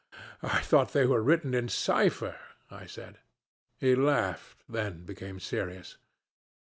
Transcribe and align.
'I 0.41 0.61
thought 0.61 0.93
they 0.93 1.05
were 1.05 1.21
written 1.21 1.53
in 1.53 1.69
cipher,' 1.69 2.39
I 2.71 2.87
said. 2.87 3.19
He 3.77 3.93
laughed, 3.93 4.63
then 4.67 5.05
became 5.05 5.39
serious. 5.39 5.97